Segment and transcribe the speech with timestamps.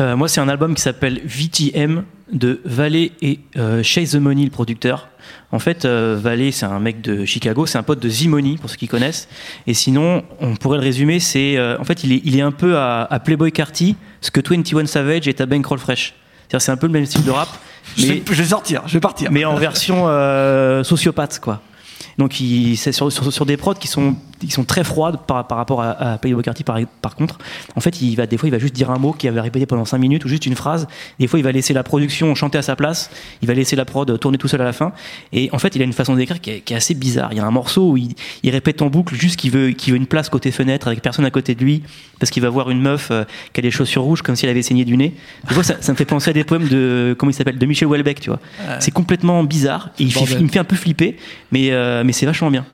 [0.00, 4.44] Euh, moi, c'est un album qui s'appelle VTM de Valet et euh, Chase the Money,
[4.44, 5.08] le producteur.
[5.50, 6.20] En fait, euh,
[6.52, 9.28] c'est un mec de Chicago, c'est un pote de Zimoni, pour ceux qui connaissent.
[9.66, 11.58] Et sinon, on pourrait le résumer, c'est.
[11.78, 14.86] en fait, il est, il est un peu à, à Playboy Carty, ce que 21
[14.86, 16.14] Savage est à Bankroll Fresh.
[16.48, 17.48] C'est-à-dire, c'est un peu le même style de rap.
[17.96, 19.30] Je vais, je vais sortir, je vais partir.
[19.32, 20.04] Mais en version
[20.84, 21.62] sociopathe, quoi.
[22.18, 22.34] Donc,
[22.76, 25.82] c'est sur, sur, sur, des prods qui sont, qui sont très froides par, par rapport
[25.82, 27.38] à, à Playboy Carty, par, par, contre.
[27.76, 29.66] En fait, il va, des fois, il va juste dire un mot qu'il avait répété
[29.66, 30.86] pendant 5 minutes ou juste une phrase.
[31.18, 33.10] Des fois, il va laisser la production chanter à sa place.
[33.42, 34.92] Il va laisser la prod tourner tout seul à la fin.
[35.32, 37.30] Et en fait, il a une façon d'écrire qui, qui, est assez bizarre.
[37.32, 39.92] Il y a un morceau où il, il répète en boucle juste qu'il veut, qu'il
[39.92, 41.82] veut une place côté fenêtre avec personne à côté de lui
[42.18, 44.50] parce qu'il va voir une meuf euh, qui a des chaussures rouges comme si elle
[44.50, 45.14] avait saigné du nez.
[45.48, 47.66] Des fois, ça, ça me fait penser à des poèmes de, comment il s'appelle, de
[47.66, 48.40] Michel Houellebecq, tu vois.
[48.80, 49.90] C'est complètement bizarre.
[49.98, 51.16] Et il, il, me fait un peu flipper,
[51.52, 52.64] mais, euh, mais c'est vachement bien.